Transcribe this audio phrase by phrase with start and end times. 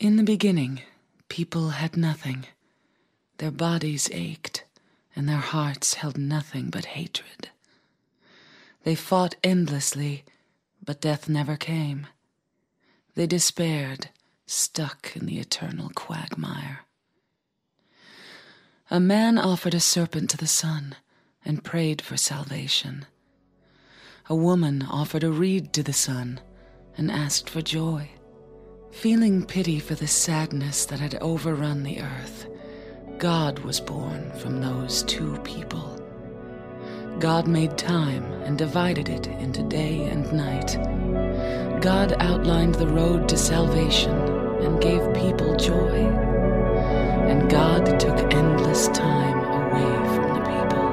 [0.00, 0.82] In the beginning,
[1.28, 2.46] people had nothing.
[3.38, 4.62] Their bodies ached,
[5.16, 7.48] and their hearts held nothing but hatred.
[8.84, 10.22] They fought endlessly,
[10.84, 12.06] but death never came.
[13.16, 14.10] They despaired,
[14.46, 16.82] stuck in the eternal quagmire.
[18.92, 20.94] A man offered a serpent to the sun
[21.44, 23.04] and prayed for salvation.
[24.28, 26.38] A woman offered a reed to the sun
[26.96, 28.10] and asked for joy.
[28.90, 32.48] Feeling pity for the sadness that had overrun the earth,
[33.18, 35.94] God was born from those two people.
[37.20, 40.76] God made time and divided it into day and night.
[41.80, 44.16] God outlined the road to salvation
[44.62, 46.06] and gave people joy.
[47.28, 50.88] And God took endless time away from the people.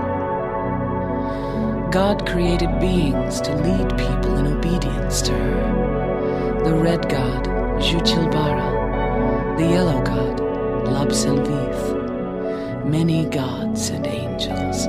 [1.89, 6.61] God created beings to lead people in obedience to her.
[6.65, 10.39] The red God, Juchilbara, the yellow God,
[10.87, 14.85] Labselvith, many gods and angels.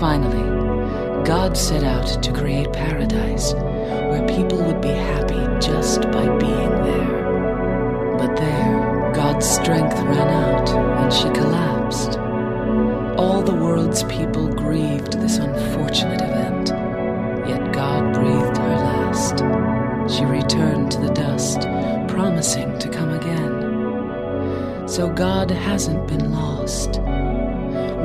[0.00, 6.74] Finally, God set out to create paradise where people would be happy just by being
[6.82, 8.16] there.
[8.18, 12.18] But there, God's strength ran out and she collapsed.
[13.18, 16.70] All the world's people grieved this unfortunate event,
[17.46, 18.49] yet God breathed
[20.30, 21.60] returned to the dust,
[22.08, 24.88] promising to come again.
[24.88, 27.00] So God hasn't been lost.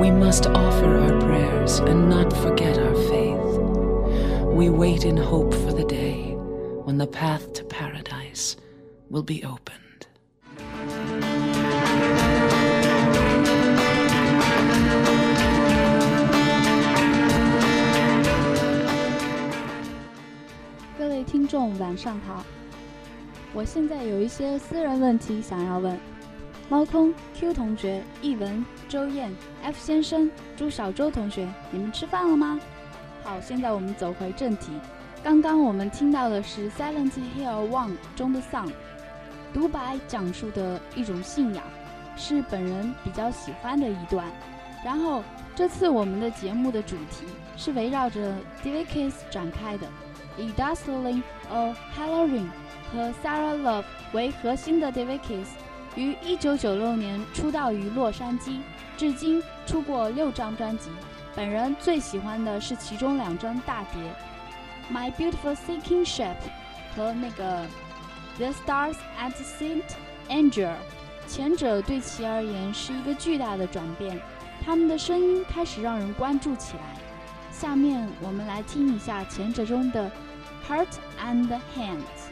[0.00, 4.46] We must offer our prayers and not forget our faith.
[4.52, 6.32] We wait in hope for the day
[6.84, 8.56] when the path to paradise
[9.08, 9.75] will be opened.
[21.86, 22.44] 晚上好。
[23.54, 25.96] 我现在有一些私人问题想要问。
[26.68, 32.58] 猫空、Q 同学、译文、周燕、F 先生、朱小周同学，你们吃饭了吗？
[33.22, 34.72] 好，现在我们走回正题。
[35.22, 38.72] 刚刚我们听到的是《Silent Hill One》中的 song，
[39.54, 41.62] 独白讲述的一种信仰，
[42.16, 44.26] 是本人比较喜欢的一段。
[44.84, 45.22] 然后
[45.54, 47.26] 这次我们的节目的主题
[47.56, 49.86] 是围绕着 David Kiss 展开的，
[50.38, 52.48] 以 Dazzling a Halloween
[52.92, 55.48] 和 Sarah Love 为核心的 David Kiss。
[55.94, 58.60] 于一九九六年出道于洛杉矶，
[58.98, 60.90] 至今出过六张专辑。
[61.34, 64.14] 本人最喜欢的是其中两张大碟，
[64.94, 66.34] 《My Beautiful Sinking Ship》
[66.96, 67.62] 和那个
[68.36, 69.84] 《The Stars at Saint
[70.28, 70.68] Angel》。
[71.26, 74.20] 前者对其而言是一个巨大的转变，
[74.64, 76.82] 他们的声音开始让人关注起来。
[77.50, 80.06] 下面我们来听一下前者中的
[80.66, 82.25] 《Heart and Hands》。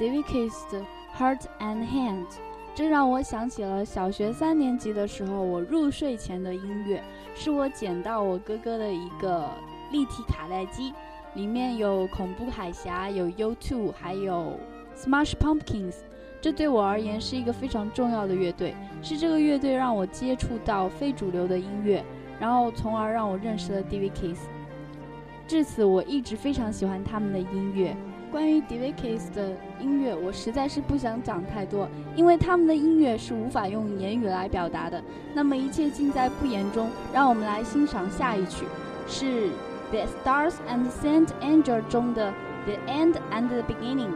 [0.00, 0.80] David Keys 的
[1.18, 2.24] 《Heart and Hand》，
[2.74, 7.04] 这让我想起了小学三年级的时候我入睡前的音乐，
[7.34, 9.46] 是我捡到我哥哥的一个
[9.92, 10.94] 立体卡带机，
[11.34, 14.58] 里面有恐怖海峡，有 U2，还有
[14.96, 15.96] Smash Pumpkins。
[16.40, 22.02] 这对我而言是一个非常重要的乐队，是这个乐队让我接触到非主流的音乐，
[22.40, 24.46] 然后从而让我认识了 David Kiss。
[25.46, 27.94] 至此，我一直非常喜欢他们的音乐。
[28.30, 35.02] 关于 David Keys 的音乐，我实在是不想讲太多，因为他们的音乐是无法用言语来表达的。
[35.34, 38.64] 那么一切尽在不言中，让我们来欣赏下一曲，
[39.08, 39.48] 是
[39.90, 42.30] 《The Stars and Saint Angel》中的
[42.64, 44.10] 《The End and the Beginning》。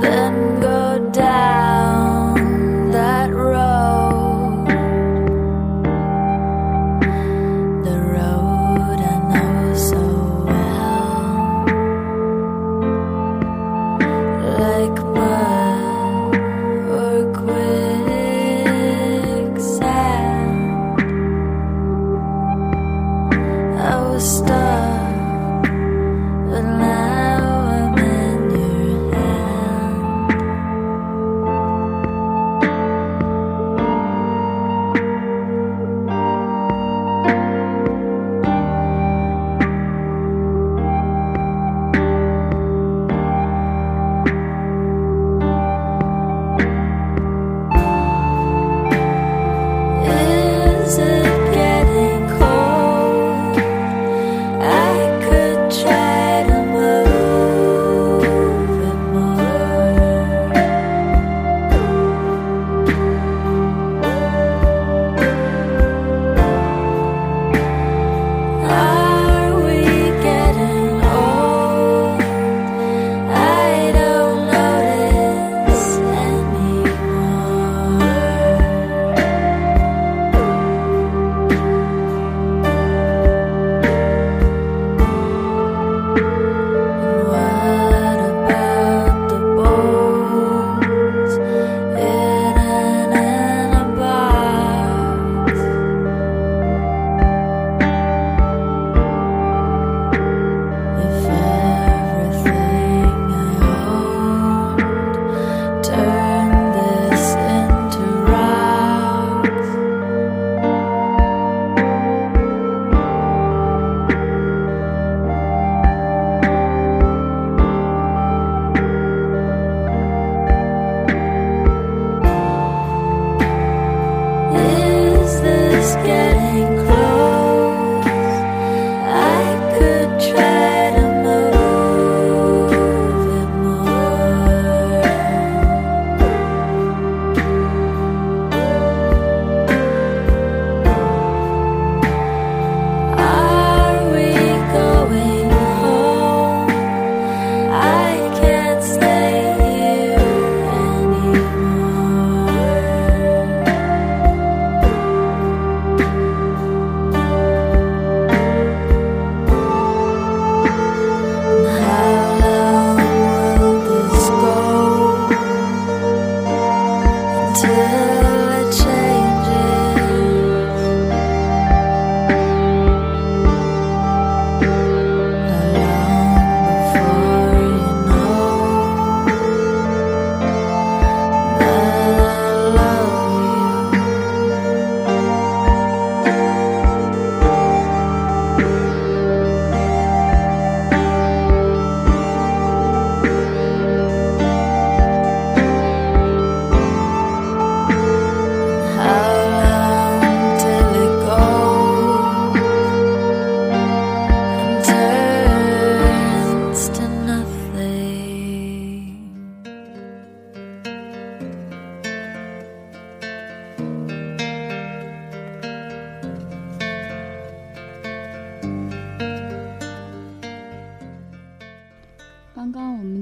[0.00, 0.55] Then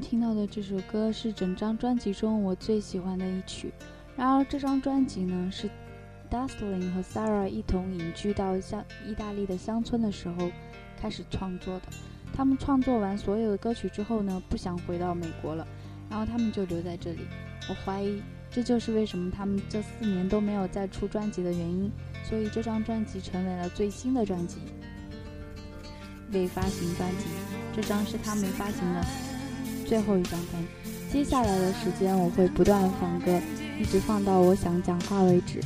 [0.05, 3.73] 听到的这首歌是整张专辑中我最喜欢的一曲。
[4.15, 5.69] 然而，这张专辑呢是
[6.31, 10.51] Dustin 和 Sarah 一同隐居到乡意大利的乡村的时候
[11.01, 11.87] 开始创作的。
[12.35, 15.67] 他们创作完所有的歌曲之后呢，不想回到美国了，
[16.11, 17.21] 然后他们就留在这里。
[17.71, 21.91] 我怀疑这就是为什么他们这四年都没有再出专辑的原因。
[22.23, 24.59] 所以这张专辑成为了最新的专辑，
[26.31, 27.25] 未发行专辑。
[27.75, 29.03] 这张是他们发行的
[29.87, 30.63] 最后一张单。
[31.13, 33.41] 接下来的时间我会不断放歌，
[33.81, 35.61] 一直放到我想讲话为止。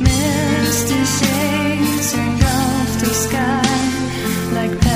[0.00, 2.14] Misty shades
[3.12, 3.62] sky
[4.52, 4.95] like.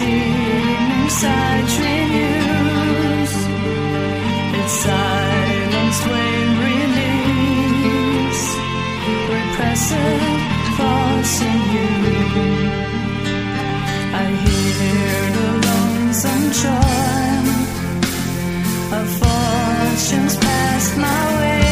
[0.00, 1.64] routine inside
[4.60, 8.44] its silenced when release
[9.34, 10.22] repressive
[10.76, 11.90] thoughts in you.
[14.14, 17.44] I hear the lonesome joy
[18.98, 21.67] of fortunes past my way.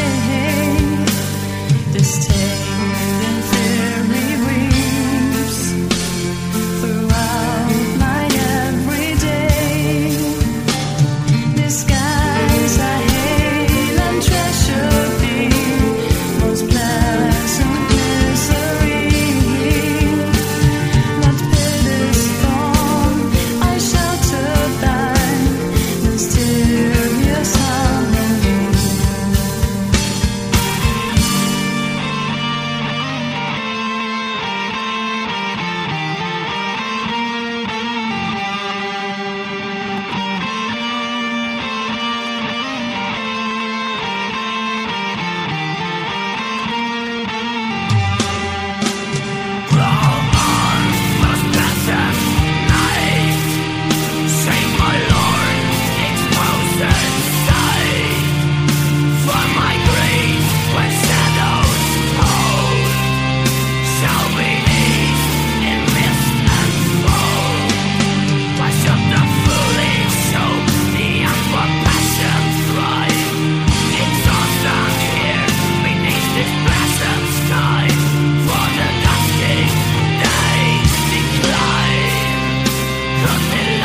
[83.26, 83.75] nothing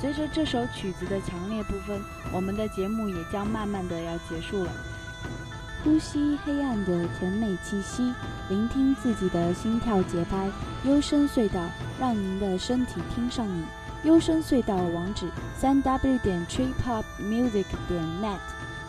[0.00, 2.00] 随着这首曲子的强烈部分，
[2.32, 4.70] 我们的节目也将慢慢的要结束了。
[5.82, 8.12] 呼吸黑暗的甜美气息，
[8.48, 10.48] 聆听自己的心跳节拍。
[10.84, 11.60] 幽深隧道，
[11.98, 13.64] 让您的身体听上瘾。
[14.04, 18.38] 幽深隧道网址：三 w 点 triphopmusic 点 net。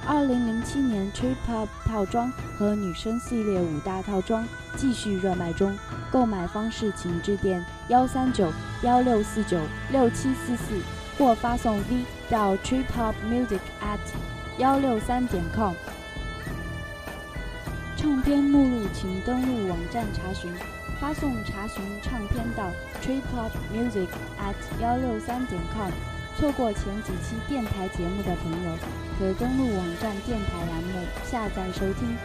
[0.08, 5.76] 二零零七年 trip-hop 套装和女生系列五大套装继续热卖中，
[6.12, 8.52] 购买方式请致电幺三九
[8.84, 9.60] 幺六四九
[9.92, 10.80] 六七四四
[11.20, 14.00] 或发送 V 到 triphopmusic at
[14.58, 15.74] 幺六三点 com。
[17.98, 20.50] 唱片目录请登录网站查询，
[20.98, 22.72] 发送查询唱片到
[23.04, 24.08] triphopmusic
[24.40, 25.92] at 幺六三点 com。
[26.38, 28.78] 错过前几期电台节目的朋友，
[29.20, 32.16] 可登录网站电台栏目下载收听。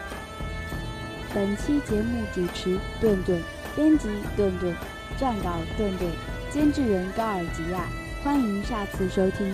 [1.33, 3.41] 本期节目主持顿顿，
[3.75, 4.73] 编辑顿顿，
[5.19, 6.09] 撰稿顿顿，
[6.49, 8.04] 监制人高尔吉亚。
[8.25, 9.53] 欢迎下次收听。